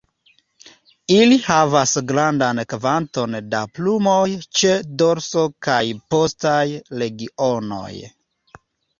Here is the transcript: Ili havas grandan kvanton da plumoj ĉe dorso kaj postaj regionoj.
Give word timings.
Ili 1.15 1.35
havas 1.47 1.91
grandan 2.11 2.61
kvanton 2.71 3.35
da 3.51 3.59
plumoj 3.79 4.31
ĉe 4.61 4.71
dorso 5.01 5.43
kaj 5.67 5.83
postaj 6.15 6.63
regionoj. 7.03 7.93